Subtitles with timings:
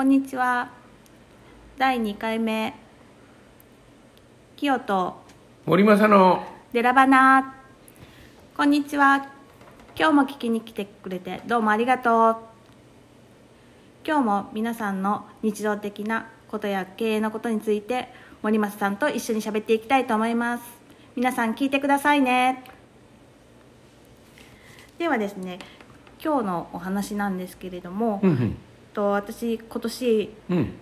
[0.00, 0.70] こんにちは。
[1.76, 2.74] 第2回目。
[4.56, 5.20] 清と
[5.66, 6.42] 森正の。
[6.72, 7.54] デラバナ。
[8.56, 9.28] こんにちは。
[9.94, 12.36] 今日も聞きに来てくれてどうもありがとう。
[14.02, 18.08] 今日も皆さんの日常的なことや経営のことについて
[18.40, 20.64] 森正さんと一緒に喋っていきたいと思います。
[21.14, 22.64] 皆さん聞いてくださいね。
[24.96, 25.58] ではですね
[26.24, 28.56] 今日のお話なんですけれども、うん
[28.92, 30.56] と私今年うん。
[30.56, 30.72] うん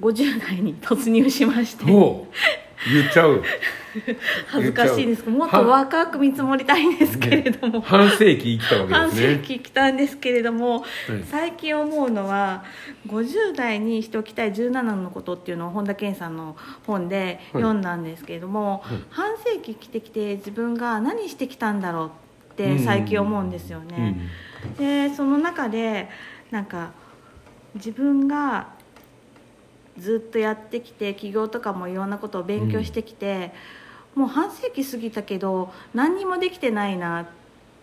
[0.00, 1.84] 50代に突入しまして。
[1.84, 3.42] 言っちゃう。
[4.48, 9.32] 恥ずかしいんですけどもっと若く見積もりたいんですけれども、半世紀生きたわけ半ですね。
[9.34, 10.84] 世紀来たんですけれども、はい。
[11.30, 12.64] 最近思うのは
[13.06, 18.98] 50代にしておきたい17のことっていうのを本田健さんの本で読んだんですけれども、はい。
[19.10, 22.10] 半世紀来てきて自分が何してきたんだろう
[22.52, 24.16] って最近思うんですよね。
[24.76, 26.08] でその中で
[26.50, 26.90] なんか
[27.74, 28.68] 自分が
[29.98, 33.52] ずっとやってきて起業とかもいろんなことを勉強してきて、
[34.14, 37.30] もう半世紀過ぎたけど何にもできてないなって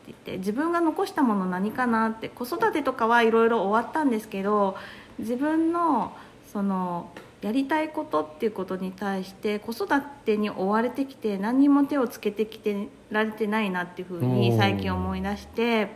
[0.08, 4.78] 言って自分が残したもの何かなって子育てとかはいろいろ終わったんですけど
[5.20, 6.16] 自分の
[6.52, 9.88] そのやりたいことっていうことに対して子育
[10.26, 15.90] てに追われてきて何にも手をつけてきてられてないなっていうふうに最近思い出して。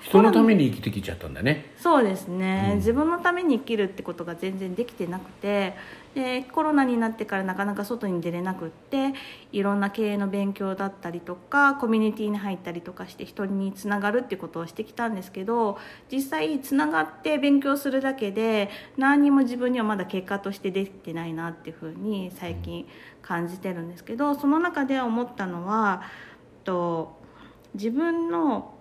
[0.00, 1.72] 人のために生きてきちゃったんだね。
[1.76, 2.76] そうですね、うん。
[2.76, 5.74] 自分のために生きるってことが全然できてなくて
[6.14, 9.12] でコロナになってからなかなか外に出れなくって
[9.52, 15.78] いろんな経営の勉強だったりとかコミュニティに入ったりとかして人につながるってことをしてきたんですけど
[16.10, 22.88] 実際つながって勉強するだけで何にも自分にはまだ結果としてできてないなっていうふうに最近
[23.22, 26.02] 感じてるんですけどその中で思ったのは
[26.64, 27.16] と
[27.74, 28.74] 自分の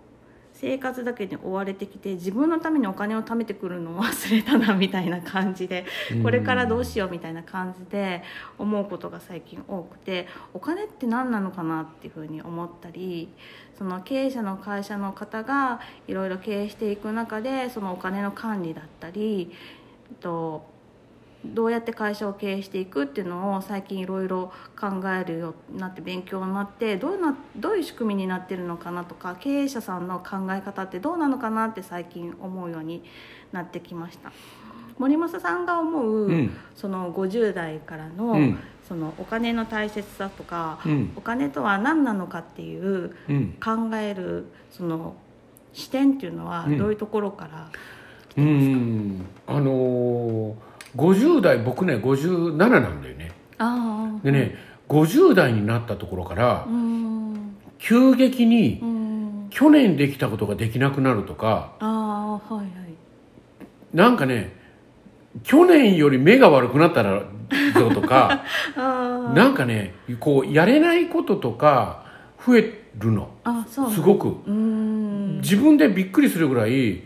[0.59, 6.23] 生活だけに追われてきて自分のためにお金を貯めてくるのを忘れたなみたいな感じでうん。
[6.23, 8.23] これからどうしようみたいな感じで
[8.57, 13.29] 思うことが最近多くてお金って何なのかなっていうふうに思ったり
[13.77, 19.53] その経営者の会社の方がいろいろ経営していく中でそのお金の管理だったり
[20.19, 20.68] と
[21.45, 33.03] どうやって会社を経営していくっていうのを最近いろいろ考えるようになって勉強になってどういうなどういう仕組みになってるのかなとか経営者さんの考え方ってどうなのかなって最近思うように
[33.53, 34.31] なってきました。
[34.99, 36.51] 森正さんが思う、うん。
[36.75, 38.59] その50代からの,、うん。
[38.85, 41.13] そのお金の大切さとか、うん。
[41.15, 43.57] お金とは何なのかっていううん。
[43.63, 45.15] 考えるその
[45.71, 46.77] 視点っていうのはうん。
[46.77, 47.71] どういうところから、
[48.37, 49.25] うん。
[49.47, 50.53] あのー、
[50.95, 53.31] 50代僕ね57なんだよね。
[54.23, 54.55] でね
[54.87, 56.67] 50代になったところから
[57.77, 58.99] 急激にうん。
[59.49, 62.67] 去年できたことができなくなるとかはいはい。
[63.93, 64.53] なんかね
[65.43, 67.23] 去年より目が悪くなったら
[67.73, 68.43] ぞとか
[68.77, 72.05] あなんかねこうやれないこととか
[72.45, 73.29] 増えるの。
[73.67, 74.37] すごく。
[74.47, 77.03] 自分でびっくりするぐらい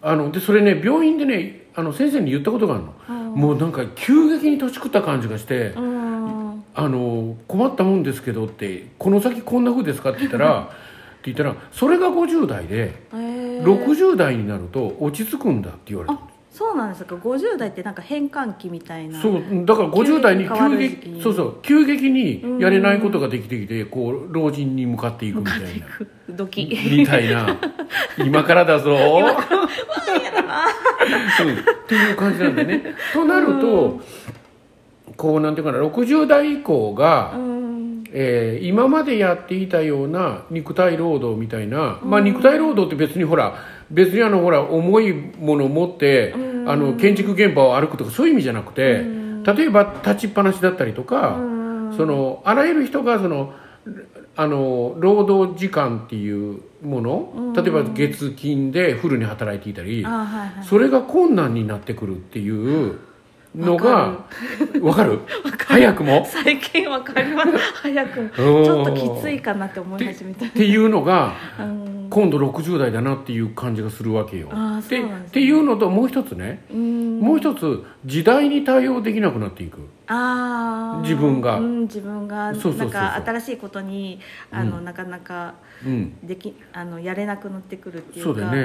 [0.00, 2.94] あのでそれね病院でねあの先生に言ったことがあるの。
[3.08, 6.64] あーもうなんか急激に年食った感じがしてうーん。
[6.74, 13.64] あの困ったもんですけどってこの先こんな風ですかって言ったら って言ったらそれが50代でえー。
[13.64, 16.18] 60代になると落ち着くんだって言われたあ
[16.52, 19.22] そうなんですか50代ってなんか変換期みたいな。
[19.22, 25.66] そうだから50代に急激そうそう急激にやれないことができてきてこう老人に向かっていくみたいな。
[26.28, 27.58] ドキみたいな。
[28.18, 28.90] 今からだぞ。
[28.90, 29.02] うん
[31.52, 32.82] っていう感じなんだよね。
[33.14, 34.00] となると
[35.16, 37.51] こうなんていうかな60代以降が、うん
[38.14, 43.54] えー今までやっていたような肉体労働みたいな、まあ肉体労働って別にほら
[43.90, 46.34] 別にあのほら重いものを持って、
[46.66, 49.04] あの建築現場を歩くとかそういう意味じゃなくて、
[49.44, 51.36] 例えば立ちっぱなしだったりとか、
[51.96, 53.52] そのあらゆる人がその
[54.34, 60.06] あの労働時間っていうもの、例えば月金でフルに働いていたり、
[60.62, 62.98] それが困難になってくるっていう
[63.54, 64.24] のが
[64.80, 65.20] わかる。
[65.58, 66.26] 早くも？
[66.26, 67.50] 最近わかります。
[67.82, 68.22] 早く。
[68.22, 70.46] もちょっときついかなって思い始めた。
[70.46, 71.92] っていうのがうん。
[72.10, 74.48] 今度60代だなっていう感じがするわけよ。
[74.88, 75.24] でね。
[75.26, 77.20] っていうのともう一つね、うん。
[77.20, 79.78] もう一つ時代に対応できなくなっていく。
[80.06, 81.00] あー。
[81.02, 81.58] 自分が。
[81.58, 82.52] うん、自分が。
[82.52, 84.20] なんか新しいことに
[84.50, 85.54] あの、うんなかなか
[85.84, 88.58] うん、できあのやれなくなってくるっていうかそうだよね。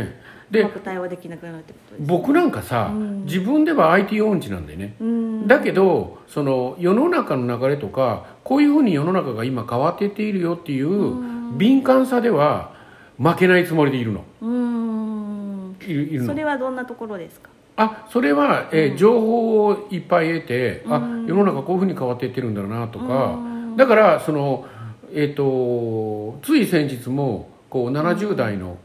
[0.51, 3.25] うまでく対応できなくなるってことです僕なんかさ、うん。
[3.25, 4.95] 自分では IT 音痴なんだよね。
[4.99, 5.47] うん。
[5.47, 11.15] だけどその世の中の流れとかこういうふうに世の中が今変わっていっているよっていうう
[11.53, 11.57] ん。
[11.57, 12.73] 敏感さでは
[13.17, 14.23] 負けないつもりでいるの。
[14.41, 15.75] うん。
[15.81, 16.27] いるの。
[16.27, 17.49] それはどんなところですか？
[17.77, 21.25] あそれは、えー情報をいっぱい得て、あうん。
[21.27, 23.77] 世の中こういうふうに変わっていってるんだなとか、うん。
[23.77, 24.65] だからその
[25.13, 28.77] えっ、とつい先日もこう70代の,、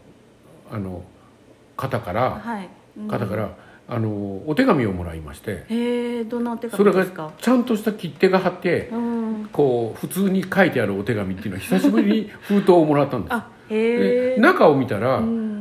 [0.71, 1.03] あの
[1.77, 2.69] 方から、はい、
[2.99, 3.09] うん。
[3.09, 3.57] 方から
[3.89, 5.65] あのお手紙をもらいまして。
[5.69, 7.33] へえどんなお手それが紙ですか？
[7.41, 9.49] ちゃんとした切手が貼ってうん。
[9.53, 13.33] こう普通に書いてあるお手紙っていうのは久しぶりに封筒をもらったんです。
[13.35, 15.52] あへえで中を見たら、うん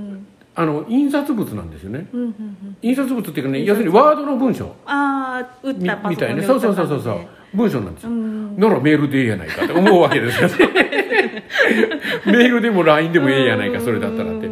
[0.53, 2.07] あの印刷物なんですよね。
[2.12, 2.77] うんうんうん。
[2.81, 4.65] 印刷物っていうかね要するにワードの文章。
[4.86, 6.42] ああ打っみたパソコンみたいな。
[6.42, 7.01] でそうそうそうそう。
[7.01, 8.57] そう感文章なんですよ、うん。
[8.57, 10.56] ならメールでええやないかって思うわけですよね。
[12.25, 14.50] メールでも LINE でもええやないかそれだったらって。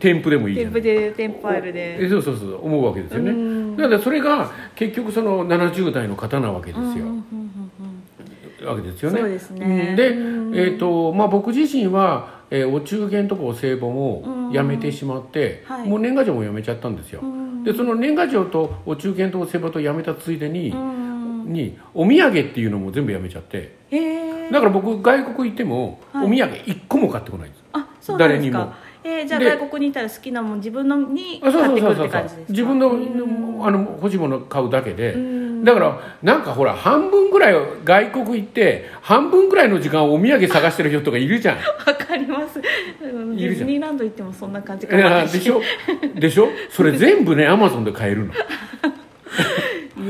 [0.00, 3.30] 添付でもいいじゃ添ない付で添付ファイルえでそうそうそう思うわけですよね。
[3.30, 3.76] うん。
[3.76, 7.24] だからそれが結局その70代の方なわけですよ、うんうんうんうん
[8.64, 9.20] わけですよね。
[9.20, 9.94] そうですね。
[9.98, 15.88] えーとまあ、僕自身は、えーお中元とかお歳暮もやめてしまって、はい。
[15.88, 17.64] もう年賀状もやめちゃったんですよ、うん。
[17.64, 21.52] でその年賀状とお中元とお歳暮とやめたついでに、うん。
[21.52, 23.76] にお土産っていうのも全部やめちゃって。
[23.90, 23.96] へ
[24.46, 26.26] えだから僕外国行っても、はい。
[26.26, 27.64] お土産一個も買ってこないんです。
[27.72, 28.60] あそうです誰にも。
[28.60, 32.50] かえーじゃあで外国にいたら好きなもん自分のに買ってくるって感じですか？
[32.50, 33.66] 自分のうん。
[33.66, 35.64] あの欲しいもの買うだけで、うん。
[35.64, 37.54] だからなんかほら半分ぐらい
[37.84, 41.58] 外国行って半分ぐらいの時間お土産探してる人とかいるじゃん
[42.24, 42.60] ります。
[42.60, 45.60] ディズニーランド行ってもそんな感じかなでしょ？
[46.14, 46.48] でしょ？
[46.70, 48.32] それ全部ねアマゾンで買えるの。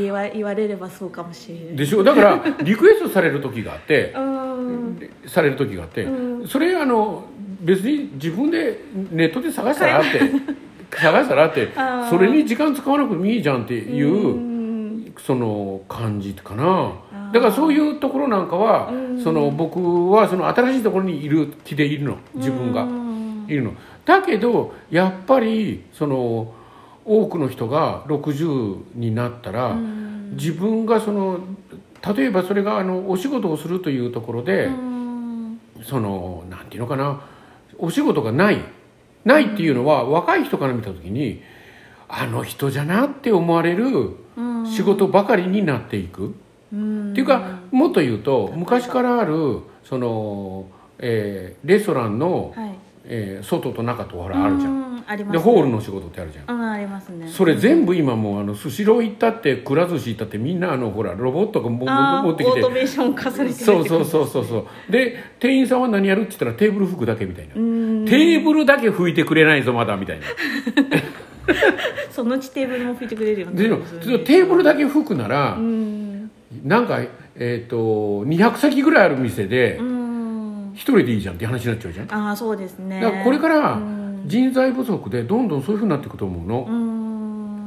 [0.01, 1.77] 言わ言われればそうかもしれない。
[1.77, 2.03] でしょ？
[2.03, 5.11] だからリクエストされる時があって うん。
[5.27, 6.49] される時があって、うん。
[6.49, 7.25] それあの
[7.61, 8.81] 別に自分で
[9.13, 10.21] ネットで探したらって
[10.97, 11.69] 探したらって
[12.11, 14.54] それに時間使わなくてもいいじゃんっていう、うん
[15.19, 16.93] その感じかな。
[17.33, 19.23] だからそういうところなんかは、うん。
[19.23, 22.19] その僕はその新しいところにいる気でいるの。
[22.35, 22.83] 自分が。
[22.83, 23.05] うん
[23.47, 23.75] いるの。
[24.05, 26.55] だけどやっぱりその
[27.05, 30.37] 多くの人が60になったら、うん。
[30.37, 31.41] 自分がその
[32.17, 35.61] 例えばそれがあのお仕事をするというところで、うん。
[35.83, 37.21] そのなんていうのかな。
[37.79, 38.59] お仕事がない。
[39.25, 41.43] ないっていうのは、若い人から見た時に
[42.09, 46.35] あの人じゃなって思われるうん仕事ばかりになっていく、
[46.73, 47.11] うん。
[47.13, 50.67] っていうかもっと言うと昔からあるその、
[50.99, 52.75] えーレストランの、はい。
[53.07, 55.33] えー外と中とほらあるじゃん、うんあります。
[55.33, 57.29] でねホールの仕事ってあるじゃん、うんありますね。
[57.29, 64.59] それ全部今もうあのスシロー行ったってくら寿司行ったってみんなあのほらロボットがも持ってきてオートメーション化されてるそうそうそうそうそ
[64.89, 70.27] うで店員さんは何やるって言ったらテーブル拭くだけみたいな、うんテーブルだけ拭いてくれないぞまだみたいな
[72.11, 76.31] そのうちテーブルも拭いてくれるよねでもテーブルだけ拭くなら、うん
[76.63, 77.01] なんか
[77.37, 77.77] えっ、と
[78.25, 80.05] 200席ぐらいある店でうん。
[80.75, 82.13] 一人でいいじゃんって話になっちゃうじゃん。
[82.13, 83.01] ああそうですね。
[83.01, 84.05] だからこれからうん。
[84.27, 86.67] 人材不足でどんどんそういうふうになっていくと思うの、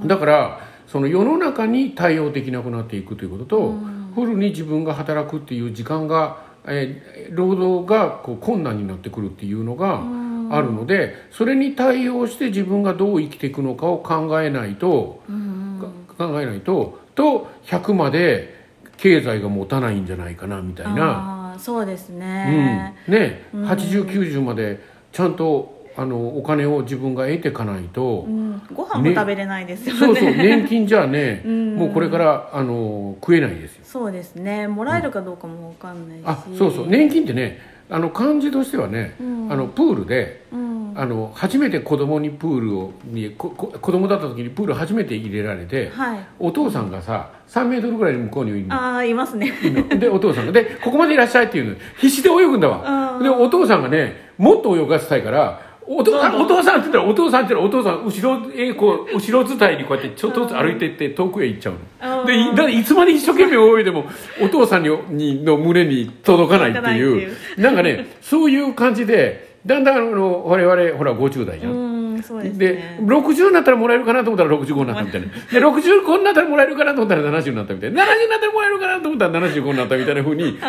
[0.01, 0.07] うん。
[0.07, 4.11] だからその世の中に対応できなくなっていくということと、うん。
[4.15, 10.16] フルに自分が働くっていう時間が、えー労働がこう困難になってくるっていうのがうん
[10.51, 15.79] あるのでそれに対応して自分がどう生きていくのかを考えないと、うん
[16.17, 18.55] か考えないとと100まで
[18.97, 22.19] 経済が持たないんじゃないかなみたいな、そうですうん。
[22.19, 23.65] ね、ね、うん。
[23.67, 24.79] 8090まで
[25.11, 28.25] ちゃんとあのお金を自分が得ていかないと。
[28.27, 28.61] うん。
[28.71, 29.99] ご飯もね食べれないですよね。
[29.99, 31.75] そうそう 年金じゃね、うん。
[31.75, 33.81] もうこれからあの食えないですよ。
[33.83, 34.67] そうですね。
[34.67, 36.87] もらえるかどうかもわかんないし、あそうそう。
[36.87, 39.47] 年金ってねあの感じとしてはね、うん。
[39.51, 40.93] あのプールでうん。
[40.95, 46.19] あの初めて子供にプールをにここ子供だった時にプール初めて入れられて、はい。
[46.37, 48.75] お父さんがさ3メートルぐらい向こうにいるの。
[48.75, 49.51] ああいますね。
[49.97, 51.75] でお父さんがでここまでいらっしゃいっていうの。
[51.97, 53.17] 必死で泳ぐんだわ。
[53.17, 53.23] うん。
[53.23, 62.19] でお父さんがねもっと泳がせたいからお父さんお父さんって言ったらお父さんって言ったらお父さん後ろへこう後ろ伝いにこうやってちょっとずつ歩いてって遠くへ行っちゃうの。
[62.21, 64.05] うんでいだいつまで一生懸命泳いでも
[64.41, 67.25] お父さんににの胸に届かないってい届
[67.57, 67.61] う。
[67.61, 71.86] なんかねそういう感じでだんだんあの我々ほら50代じゃん
[72.27, 75.27] そうですでね60になったらもらえるかなと思ったら65になったみたいな。
[75.49, 78.03] で65になったらもらえるかなと思ったら70になったみたいな。
[78.03, 80.59] 70になったらもらえるかなと思ったら75になったみたいなふうに。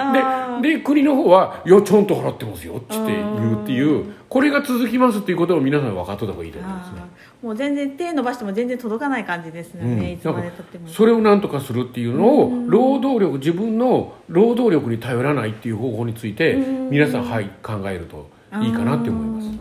[0.63, 4.05] でで国の方はいやちゃんと払ってますよっつって言うっていう。
[4.29, 7.01] これが続きますっていうことを皆さん分かっといた方がいいと思いますね。
[7.43, 9.99] もう全然手伸ばしても全然届かない感じですようん。
[9.99, 10.87] ね、いつまでたっても。
[10.87, 16.91] それを何とかするっていうのを労働力自分の労働力に頼らないっていう方法についてうん。
[16.91, 19.47] 皆さんはい考えるといいかなって思います。
[19.47, 19.61] うん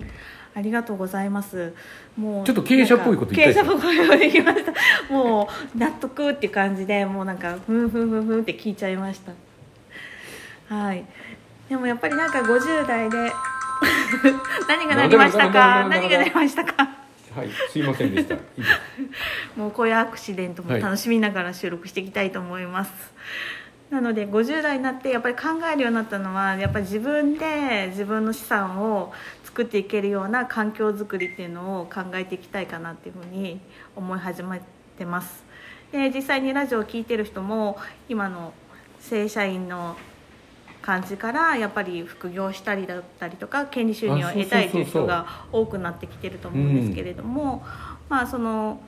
[0.57, 1.75] ありがとうございます。
[2.17, 4.73] もうちょっと経営者っぽいこと言った経営者っぽいことできました
[5.13, 9.33] もう納得っていう感じでもうなんかふんふんふんふんって聞いちゃいました。
[10.75, 11.05] はい。
[11.69, 13.31] でもやっぱりなんか50代で
[14.67, 15.87] 何がなりましたか？
[15.87, 16.89] 何がなりましたか？
[17.35, 18.33] はいすいませんでした。
[18.33, 18.61] い い
[19.55, 22.91] もうこういうアクシデントも楽しみながら収録していきたいと思います、
[23.91, 29.13] なので50代になってやっぱり考えるようになったのはやっぱり自分で自分の資産を
[29.57, 33.59] 作っていけるような環境づくりっていうのを考えていきたいかなっていうふうに
[33.95, 34.61] 思い始め
[34.99, 35.43] てます。
[35.91, 38.53] で実際にラジオを聴いてる人も今の
[38.99, 39.97] 正社員の
[40.83, 47.65] 感じからやっぱり副業したりだったりとか権利収入を得たいという人が多くなってきてると思うんですけれども、
[48.09, 48.79] まあその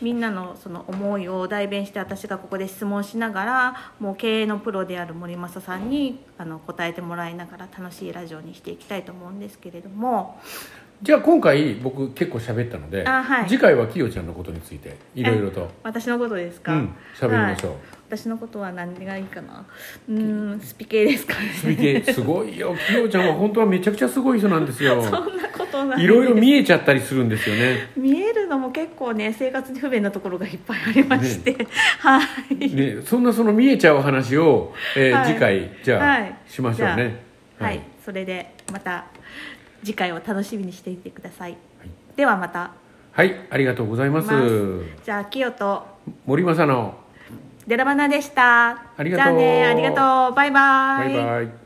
[0.00, 10.40] みんなのその思いを代弁して私がここで質問しながらもう経営のプロである森正さんにあの答えてもらいながら楽しいラジオにしていきたいと思うんですけれども。
[11.02, 15.70] じゃあ今回僕結構喋ったので、はい、次回はきよちゃんのことについていろいろと。
[15.82, 16.72] 私のことですか？
[16.72, 19.66] うん喋りましょう、はい、私のことは何がいいかな？
[20.08, 21.52] うんスピ系ですかね。
[21.52, 22.12] スピ系。
[22.12, 22.74] すごいよ。
[22.88, 25.02] きよちゃんは本当はめちゃくちゃすごい人なんですよ。
[25.04, 27.90] そんなことないいろいろ見えちゃったりするんですよね。
[27.96, 31.66] 見えるのも結構ね生活に不便なところがいっぱいありまして、ね、
[31.98, 32.74] はい。
[32.74, 37.22] ね、そんなその見えちゃう話を、えーはい、次回じゃあ、はい、しましょうね。
[37.58, 39.04] はい、それでまた
[39.84, 42.72] 次回を楽しみにしていてください、はい、ではまた。
[43.12, 44.28] はいありがとうございます。
[45.04, 45.86] じゃあ清と。
[46.26, 46.96] 森正の
[47.66, 48.70] デラバナでした。
[48.96, 49.26] ありがとう。
[49.26, 49.92] じゃあねありが
[50.28, 50.34] とう。
[50.34, 51.14] バイバイ。
[51.14, 51.63] バイバイ